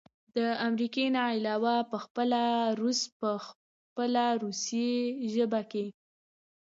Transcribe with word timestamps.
د 0.35 0.37
امريکې 0.67 1.05
نه 1.15 1.21
علاوه 1.35 1.75
پخپله 1.91 2.43
روس 2.81 3.01
په 3.19 3.29
خپله 3.45 4.25
روسۍ 4.43 4.91
ژبه 5.33 5.61
کښې 5.71 5.85